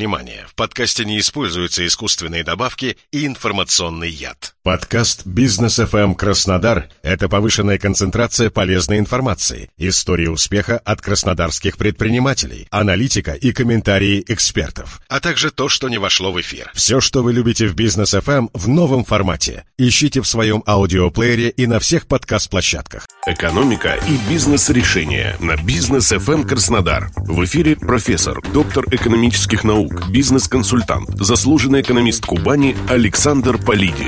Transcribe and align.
Внимание! 0.00 0.46
В 0.48 0.54
подкасте 0.54 1.04
не 1.04 1.18
используются 1.18 1.86
искусственные 1.86 2.42
добавки 2.42 2.96
и 3.12 3.26
информационный 3.26 4.08
яд. 4.08 4.54
Подкаст 4.62 5.26
«Бизнес 5.26 5.78
FM 5.78 6.14
Краснодар»— 6.14 6.88
это 7.02 7.28
повышенная 7.28 7.76
концентрация 7.76 8.48
полезной 8.48 8.98
информации, 8.98 9.68
истории 9.76 10.26
успеха 10.26 10.78
от 10.78 11.02
краснодарских 11.02 11.76
предпринимателей, 11.76 12.66
аналитика 12.70 13.32
и 13.32 13.52
комментарии 13.52 14.24
экспертов, 14.26 15.02
а 15.08 15.20
также 15.20 15.50
то, 15.50 15.68
что 15.68 15.90
не 15.90 15.98
вошло 15.98 16.32
в 16.32 16.40
эфир. 16.40 16.70
Все, 16.74 17.00
что 17.00 17.22
вы 17.22 17.34
любите 17.34 17.66
в 17.66 17.74
«Бизнес 17.74 18.14
FM» 18.14 18.48
в 18.54 18.68
новом 18.68 19.04
формате. 19.04 19.64
Ищите 19.76 20.22
в 20.22 20.26
своем 20.26 20.62
аудиоплеере 20.66 21.50
и 21.50 21.66
на 21.66 21.78
всех 21.78 22.06
подкаст-площадках. 22.06 23.06
Экономика 23.26 23.98
и 24.08 24.30
бизнес-решения 24.30 25.36
на 25.40 25.56
«Бизнес 25.56 26.10
FM 26.10 26.46
Краснодар». 26.46 27.10
В 27.16 27.44
эфире 27.44 27.76
профессор, 27.76 28.40
доктор 28.52 28.86
экономических 28.90 29.64
наук, 29.64 29.89
наук, 29.90 30.08
бизнес-консультант, 30.08 31.10
заслуженный 31.18 31.82
экономист 31.82 32.24
Кубани 32.26 32.76
Александр 32.88 33.58
Полиди. 33.58 34.06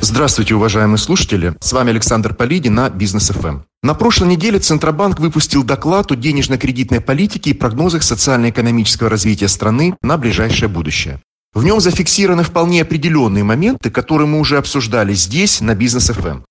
Здравствуйте, 0.00 0.54
уважаемые 0.54 0.98
слушатели. 0.98 1.54
С 1.60 1.72
вами 1.72 1.90
Александр 1.90 2.34
Полиди 2.34 2.68
на 2.68 2.88
Бизнес 2.88 3.30
ФМ. 3.30 3.60
На 3.82 3.94
прошлой 3.94 4.28
неделе 4.28 4.58
Центробанк 4.58 5.18
выпустил 5.18 5.64
доклад 5.64 6.12
о 6.12 6.16
денежно-кредитной 6.16 7.00
политике 7.00 7.50
и 7.50 7.54
прогнозах 7.54 8.02
социально-экономического 8.02 9.08
развития 9.08 9.48
страны 9.48 9.96
на 10.02 10.16
ближайшее 10.16 10.68
будущее. 10.68 11.20
В 11.52 11.64
нем 11.64 11.80
зафиксированы 11.80 12.42
вполне 12.42 12.82
определенные 12.82 13.44
моменты, 13.44 13.90
которые 13.90 14.28
мы 14.28 14.38
уже 14.38 14.58
обсуждали 14.58 15.14
здесь, 15.14 15.60
на 15.60 15.74
Бизнес 15.74 16.10
ФМ. 16.10 16.42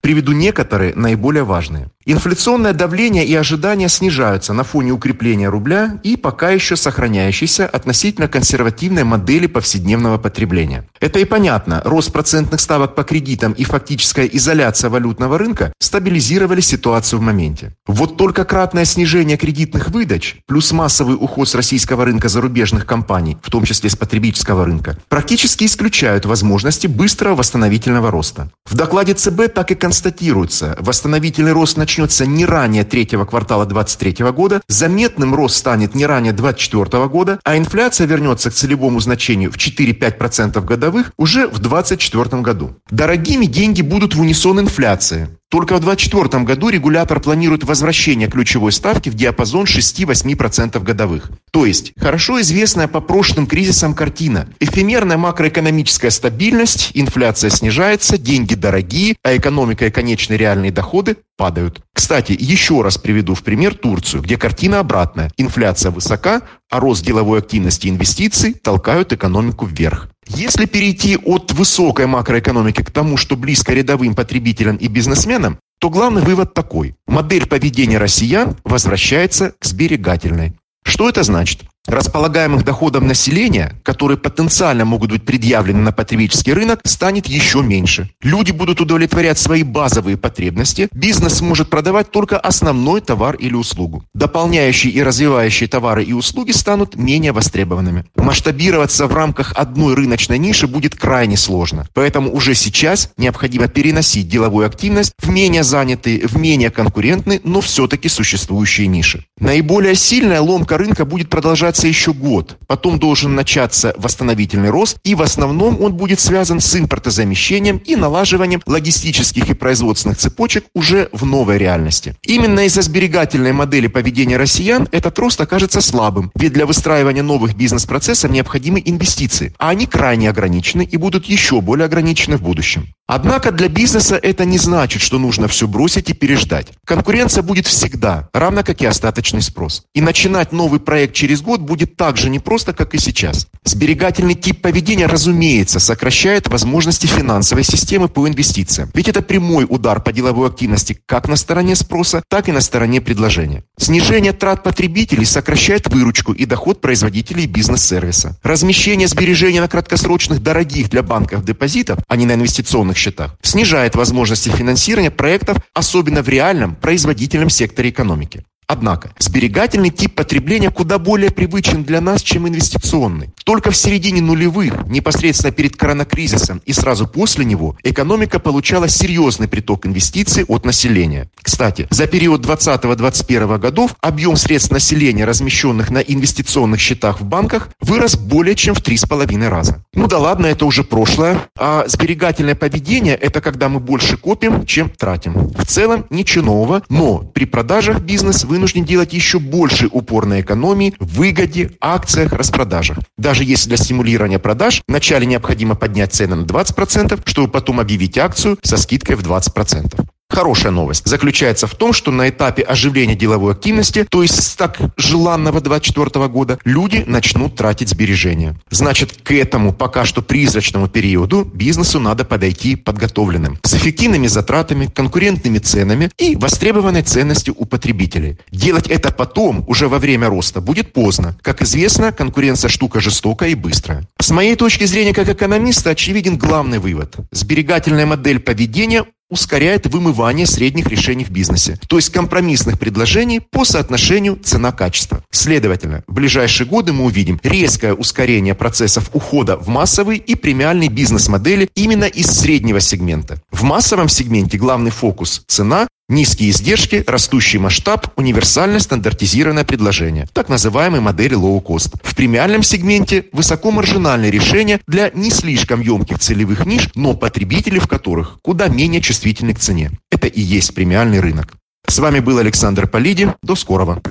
Приведу 0.00 0.32
некоторые 0.32 0.94
наиболее 0.94 1.44
важные. 1.44 1.90
Инфляционное 2.06 2.74
давление 2.74 3.24
и 3.24 3.34
ожидания 3.34 3.88
снижаются 3.88 4.52
на 4.52 4.62
фоне 4.62 4.90
укрепления 4.92 5.48
рубля 5.48 5.98
и 6.02 6.18
пока 6.18 6.50
еще 6.50 6.76
сохраняющейся 6.76 7.66
относительно 7.66 8.28
консервативной 8.28 9.04
модели 9.04 9.46
повседневного 9.46 10.18
потребления. 10.18 10.86
Это 11.00 11.18
и 11.18 11.24
понятно. 11.24 11.80
Рост 11.82 12.12
процентных 12.12 12.60
ставок 12.60 12.94
по 12.94 13.04
кредитам 13.04 13.52
и 13.52 13.64
фактическая 13.64 14.26
изоляция 14.26 14.90
валютного 14.90 15.38
рынка 15.38 15.72
стабилизировали 15.80 16.60
ситуацию 16.60 17.20
в 17.20 17.22
моменте. 17.22 17.72
Вот 17.86 18.18
только 18.18 18.44
кратное 18.44 18.84
снижение 18.84 19.38
кредитных 19.38 19.88
выдач 19.88 20.36
плюс 20.46 20.72
массовый 20.72 21.16
уход 21.18 21.48
с 21.48 21.54
российского 21.54 22.04
рынка 22.04 22.28
зарубежных 22.28 22.84
компаний, 22.84 23.38
в 23.40 23.50
том 23.50 23.64
числе 23.64 23.88
с 23.88 23.96
потребительского 23.96 24.66
рынка, 24.66 24.98
практически 25.08 25.64
исключают 25.64 26.26
возможности 26.26 26.86
быстрого 26.86 27.36
восстановительного 27.36 28.10
роста. 28.10 28.50
В 28.66 28.74
докладе 28.74 29.14
ЦБ 29.14 29.54
так 29.54 29.70
и 29.70 29.74
констатируется, 29.74 30.76
восстановительный 30.80 31.52
рост 31.52 31.78
начнется 31.78 31.93
начнется 31.94 32.26
не 32.26 32.44
ранее 32.44 32.82
третьего 32.82 33.24
квартала 33.24 33.66
2023 33.66 34.32
года, 34.32 34.60
заметным 34.66 35.32
рост 35.32 35.56
станет 35.56 35.94
не 35.94 36.06
ранее 36.06 36.32
2024 36.32 37.06
года, 37.06 37.38
а 37.44 37.56
инфляция 37.56 38.08
вернется 38.08 38.50
к 38.50 38.54
целевому 38.54 38.98
значению 38.98 39.52
в 39.52 39.56
4-5% 39.56 40.60
годовых 40.64 41.12
уже 41.16 41.46
в 41.46 41.60
2024 41.60 42.42
году. 42.42 42.74
Дорогими 42.90 43.46
деньги 43.46 43.82
будут 43.82 44.16
в 44.16 44.20
унисон 44.20 44.58
инфляции. 44.58 45.28
Только 45.54 45.76
в 45.76 45.80
2024 45.80 46.42
году 46.42 46.68
регулятор 46.68 47.20
планирует 47.20 47.62
возвращение 47.62 48.28
ключевой 48.28 48.72
ставки 48.72 49.08
в 49.08 49.14
диапазон 49.14 49.66
6-8% 49.66 50.82
годовых. 50.82 51.30
То 51.52 51.64
есть, 51.64 51.92
хорошо 51.96 52.40
известная 52.40 52.88
по 52.88 53.00
прошлым 53.00 53.46
кризисам 53.46 53.94
картина. 53.94 54.48
Эфемерная 54.58 55.16
макроэкономическая 55.16 56.10
стабильность, 56.10 56.90
инфляция 56.94 57.50
снижается, 57.50 58.18
деньги 58.18 58.56
дорогие, 58.56 59.14
а 59.22 59.36
экономика 59.36 59.86
и 59.86 59.90
конечные 59.92 60.38
реальные 60.38 60.72
доходы 60.72 61.18
падают. 61.36 61.80
Кстати, 61.92 62.36
еще 62.36 62.82
раз 62.82 62.98
приведу 62.98 63.36
в 63.36 63.44
пример 63.44 63.76
Турцию, 63.76 64.22
где 64.22 64.36
картина 64.36 64.80
обратная. 64.80 65.30
Инфляция 65.36 65.92
высока, 65.92 66.42
а 66.68 66.80
рост 66.80 67.04
деловой 67.04 67.38
активности 67.38 67.86
и 67.86 67.90
инвестиций 67.90 68.54
толкают 68.54 69.12
экономику 69.12 69.66
вверх. 69.66 70.08
Если 70.26 70.66
перейти 70.66 71.16
от 71.16 71.52
высокой 71.52 72.06
макроэкономики 72.06 72.82
к 72.82 72.90
тому, 72.90 73.16
что 73.16 73.36
близко 73.36 73.72
рядовым 73.72 74.14
потребителям 74.14 74.76
и 74.76 74.88
бизнесменам, 74.88 75.58
то 75.78 75.90
главный 75.90 76.22
вывод 76.22 76.54
такой. 76.54 76.94
Модель 77.06 77.46
поведения 77.46 77.98
россиян 77.98 78.56
возвращается 78.64 79.54
к 79.58 79.64
сберегательной. 79.64 80.54
Что 80.82 81.08
это 81.08 81.22
значит? 81.22 81.62
Располагаемых 81.86 82.64
доходов 82.64 83.02
населения, 83.02 83.74
которые 83.82 84.16
потенциально 84.16 84.84
могут 84.84 85.10
быть 85.10 85.24
предъявлены 85.24 85.80
на 85.80 85.92
потребительский 85.92 86.52
рынок, 86.52 86.80
станет 86.84 87.26
еще 87.26 87.62
меньше. 87.62 88.10
Люди 88.22 88.52
будут 88.52 88.80
удовлетворять 88.80 89.38
свои 89.38 89.62
базовые 89.62 90.16
потребности, 90.16 90.88
бизнес 90.92 91.34
сможет 91.34 91.70
продавать 91.70 92.10
только 92.10 92.38
основной 92.38 93.00
товар 93.00 93.34
или 93.36 93.54
услугу. 93.54 94.04
Дополняющие 94.14 94.92
и 94.92 95.02
развивающие 95.02 95.68
товары 95.68 96.04
и 96.04 96.12
услуги 96.12 96.52
станут 96.52 96.96
менее 96.96 97.32
востребованными. 97.32 98.04
Масштабироваться 98.16 99.06
в 99.06 99.14
рамках 99.14 99.52
одной 99.54 99.94
рыночной 99.94 100.38
ниши 100.38 100.66
будет 100.66 100.94
крайне 100.94 101.36
сложно. 101.36 101.86
Поэтому 101.94 102.32
уже 102.32 102.54
сейчас 102.54 103.10
необходимо 103.16 103.68
переносить 103.68 104.28
деловую 104.28 104.66
активность 104.66 105.12
в 105.18 105.28
менее 105.28 105.62
занятые, 105.62 106.26
в 106.26 106.36
менее 106.36 106.70
конкурентные, 106.70 107.40
но 107.44 107.60
все-таки 107.60 108.08
существующие 108.08 108.86
ниши. 108.86 109.24
Наиболее 109.38 109.94
сильная 109.94 110.40
ломка 110.40 110.78
рынка 110.78 111.04
будет 111.04 111.28
продолжать 111.28 111.73
продолжаться 111.74 111.88
еще 111.88 112.12
год. 112.12 112.56
Потом 112.66 112.98
должен 112.98 113.34
начаться 113.34 113.94
восстановительный 113.96 114.70
рост, 114.70 114.98
и 115.04 115.14
в 115.14 115.22
основном 115.22 115.80
он 115.82 115.94
будет 115.94 116.20
связан 116.20 116.60
с 116.60 116.76
импортозамещением 116.76 117.78
и 117.78 117.96
налаживанием 117.96 118.62
логистических 118.66 119.50
и 119.50 119.54
производственных 119.54 120.18
цепочек 120.18 120.64
уже 120.74 121.08
в 121.12 121.24
новой 121.24 121.58
реальности. 121.58 122.14
Именно 122.26 122.66
из-за 122.66 122.82
сберегательной 122.82 123.52
модели 123.52 123.88
поведения 123.88 124.36
россиян 124.36 124.88
этот 124.92 125.18
рост 125.18 125.40
окажется 125.40 125.80
слабым, 125.80 126.30
ведь 126.36 126.52
для 126.52 126.66
выстраивания 126.66 127.22
новых 127.22 127.56
бизнес-процессов 127.56 128.30
необходимы 128.30 128.80
инвестиции, 128.84 129.52
а 129.58 129.70
они 129.70 129.86
крайне 129.86 130.30
ограничены 130.30 130.84
и 130.92 130.96
будут 130.96 131.26
еще 131.26 131.60
более 131.60 131.86
ограничены 131.86 132.36
в 132.36 132.42
будущем. 132.42 132.86
Однако 133.06 133.52
для 133.52 133.68
бизнеса 133.68 134.18
это 134.20 134.46
не 134.46 134.56
значит, 134.56 135.02
что 135.02 135.18
нужно 135.18 135.46
все 135.46 135.68
бросить 135.68 136.08
и 136.08 136.14
переждать. 136.14 136.68
Конкуренция 136.86 137.42
будет 137.42 137.66
всегда, 137.66 138.30
равно 138.32 138.62
как 138.62 138.80
и 138.80 138.86
остаточный 138.86 139.42
спрос. 139.42 139.82
И 139.92 140.00
начинать 140.00 140.52
новый 140.52 140.80
проект 140.80 141.14
через 141.14 141.42
год 141.42 141.60
будет 141.60 141.96
так 141.96 142.16
же 142.16 142.30
непросто, 142.30 142.72
как 142.72 142.94
и 142.94 142.98
сейчас. 142.98 143.46
Сберегательный 143.62 144.34
тип 144.34 144.62
поведения, 144.62 145.06
разумеется, 145.06 145.80
сокращает 145.80 146.48
возможности 146.48 147.06
финансовой 147.06 147.64
системы 147.64 148.08
по 148.08 148.26
инвестициям. 148.26 148.90
Ведь 148.94 149.08
это 149.08 149.20
прямой 149.20 149.66
удар 149.68 150.02
по 150.02 150.10
деловой 150.10 150.48
активности 150.48 150.98
как 151.04 151.28
на 151.28 151.36
стороне 151.36 151.76
спроса, 151.76 152.22
так 152.28 152.48
и 152.48 152.52
на 152.52 152.62
стороне 152.62 153.02
предложения. 153.02 153.64
Снижение 153.78 154.32
трат 154.32 154.62
потребителей 154.62 155.26
сокращает 155.26 155.92
выручку 155.92 156.32
и 156.32 156.46
доход 156.46 156.80
производителей 156.80 157.46
бизнес-сервиса. 157.46 158.38
Размещение 158.42 159.08
сбережений 159.08 159.60
на 159.60 159.68
краткосрочных 159.68 160.42
дорогих 160.42 160.88
для 160.88 161.02
банков 161.02 161.44
депозитов, 161.44 161.98
а 162.08 162.16
не 162.16 162.24
на 162.24 162.32
инвестиционных 162.32 162.93
счетах, 162.96 163.36
снижает 163.42 163.94
возможности 163.94 164.48
финансирования 164.48 165.10
проектов, 165.10 165.58
особенно 165.74 166.22
в 166.22 166.28
реальном 166.28 166.74
производительном 166.74 167.50
секторе 167.50 167.90
экономики. 167.90 168.44
Однако, 168.66 169.12
сберегательный 169.18 169.90
тип 169.90 170.14
потребления 170.14 170.70
куда 170.70 170.98
более 170.98 171.30
привычен 171.30 171.84
для 171.84 172.00
нас, 172.00 172.22
чем 172.22 172.48
инвестиционный. 172.48 173.30
Только 173.44 173.70
в 173.70 173.76
середине 173.76 174.20
нулевых, 174.20 174.86
непосредственно 174.86 175.52
перед 175.52 175.76
коронакризисом 175.76 176.62
и 176.64 176.72
сразу 176.72 177.06
после 177.06 177.44
него, 177.44 177.76
экономика 177.82 178.38
получала 178.38 178.88
серьезный 178.88 179.48
приток 179.48 179.86
инвестиций 179.86 180.44
от 180.44 180.64
населения. 180.64 181.28
Кстати, 181.42 181.86
за 181.90 182.06
период 182.06 182.44
2020-2021 182.46 183.58
годов 183.58 183.94
объем 184.00 184.36
средств 184.36 184.70
населения, 184.70 185.24
размещенных 185.24 185.90
на 185.90 185.98
инвестиционных 185.98 186.80
счетах 186.80 187.20
в 187.20 187.24
банках, 187.24 187.68
вырос 187.80 188.16
более 188.16 188.54
чем 188.54 188.74
в 188.74 188.80
3,5 188.80 189.48
раза. 189.48 189.84
Ну 189.94 190.06
да 190.06 190.18
ладно, 190.18 190.46
это 190.46 190.64
уже 190.66 190.84
прошлое. 190.84 191.38
А 191.58 191.84
сберегательное 191.86 192.54
поведение– 192.54 193.14
это 193.20 193.40
когда 193.40 193.68
мы 193.68 193.80
больше 193.80 194.16
копим, 194.16 194.66
чем 194.66 194.90
тратим. 194.90 195.48
В 195.56 195.66
целом 195.66 196.06
ничего 196.10 196.44
нового, 196.44 196.82
но 196.88 197.18
при 197.18 197.44
продажах 197.44 198.00
бизнес 198.00 198.44
вынужден 198.54 198.84
делать 198.84 199.12
еще 199.12 199.40
больше 199.40 199.88
упор 199.90 200.26
на 200.26 200.40
экономии, 200.40 200.94
выгоде, 201.00 201.72
акциях, 201.80 202.32
распродажах. 202.32 202.98
Даже 203.18 203.42
если 203.42 203.68
для 203.68 203.76
стимулирования 203.76 204.38
продаж 204.38 204.80
вначале 204.86 205.26
необходимо 205.26 205.74
поднять 205.74 206.14
цены 206.14 206.36
на 206.36 206.44
20%, 206.44 207.20
чтобы 207.24 207.48
потом 207.48 207.80
объявить 207.80 208.16
акцию 208.16 208.56
со 208.62 208.76
скидкой 208.76 209.16
в 209.16 209.22
20%. 209.22 210.06
Хорошая 210.28 210.72
новость 210.72 211.06
заключается 211.06 211.66
в 211.66 211.74
том, 211.74 211.92
что 211.92 212.10
на 212.10 212.28
этапе 212.28 212.62
оживления 212.62 213.14
деловой 213.14 213.52
активности, 213.52 214.06
то 214.08 214.22
есть 214.22 214.42
с 214.42 214.56
так 214.56 214.78
желанного 214.96 215.60
2024 215.60 216.28
года, 216.28 216.58
люди 216.64 217.04
начнут 217.06 217.54
тратить 217.54 217.90
сбережения. 217.90 218.56
Значит, 218.70 219.12
к 219.22 219.32
этому 219.32 219.72
пока 219.72 220.04
что 220.04 220.22
призрачному 220.22 220.88
периоду 220.88 221.44
бизнесу 221.44 222.00
надо 222.00 222.24
подойти 222.24 222.74
подготовленным. 222.74 223.58
С 223.62 223.74
эффективными 223.74 224.26
затратами, 224.26 224.86
конкурентными 224.86 225.58
ценами 225.58 226.10
и 226.18 226.36
востребованной 226.36 227.02
ценностью 227.02 227.54
у 227.56 227.66
потребителей. 227.66 228.38
Делать 228.50 228.88
это 228.88 229.12
потом, 229.12 229.64
уже 229.68 229.88
во 229.88 229.98
время 229.98 230.28
роста, 230.28 230.60
будет 230.60 230.92
поздно. 230.92 231.36
Как 231.42 231.62
известно, 231.62 232.12
конкуренция 232.12 232.68
штука 232.68 233.00
жестокая 233.00 233.50
и 233.50 233.54
быстрая. 233.54 234.08
С 234.18 234.30
моей 234.30 234.56
точки 234.56 234.84
зрения, 234.84 235.12
как 235.12 235.28
экономиста, 235.28 235.90
очевиден 235.90 236.38
главный 236.38 236.78
вывод. 236.78 237.16
Сберегательная 237.30 238.06
модель 238.06 238.40
поведения 238.40 239.04
ускоряет 239.34 239.86
вымывание 239.88 240.46
средних 240.46 240.86
решений 240.86 241.24
в 241.24 241.30
бизнесе, 241.30 241.76
то 241.88 241.96
есть 241.96 242.10
компромиссных 242.10 242.78
предложений 242.78 243.40
по 243.50 243.64
соотношению 243.64 244.36
цена-качество. 244.36 245.24
Следовательно, 245.32 246.04
в 246.06 246.14
ближайшие 246.14 246.68
годы 246.68 246.92
мы 246.92 247.04
увидим 247.04 247.40
резкое 247.42 247.94
ускорение 247.94 248.54
процессов 248.54 249.10
ухода 249.12 249.56
в 249.56 249.66
массовые 249.66 250.20
и 250.20 250.36
премиальные 250.36 250.88
бизнес-модели 250.88 251.68
именно 251.74 252.04
из 252.04 252.26
среднего 252.26 252.78
сегмента. 252.78 253.42
В 253.50 253.64
массовом 253.64 254.08
сегменте 254.08 254.56
главный 254.56 254.92
фокус– 254.92 255.42
цена, 255.48 255.88
Низкие 256.10 256.50
издержки, 256.50 257.02
растущий 257.06 257.58
масштаб, 257.58 258.08
универсальное 258.16 258.78
стандартизированное 258.78 259.64
предложение, 259.64 260.26
так 260.34 260.50
называемые 260.50 261.00
модели 261.00 261.34
low-cost. 261.34 261.94
В 262.02 262.14
премиальном 262.14 262.62
сегменте 262.62 263.24
высокомаржинальные 263.32 264.30
решения 264.30 264.80
для 264.86 265.10
не 265.14 265.30
слишком 265.30 265.80
емких 265.80 266.18
целевых 266.18 266.66
ниш, 266.66 266.90
но 266.94 267.14
потребители 267.14 267.78
в 267.78 267.88
которых 267.88 268.38
куда 268.42 268.68
менее 268.68 269.00
чувствительны 269.00 269.54
к 269.54 269.60
цене. 269.60 269.92
Это 270.10 270.26
и 270.26 270.42
есть 270.42 270.74
премиальный 270.74 271.20
рынок. 271.20 271.54
С 271.88 271.98
вами 271.98 272.20
был 272.20 272.36
Александр 272.36 272.86
Полиди. 272.86 273.32
До 273.42 273.54
скорого. 273.54 274.02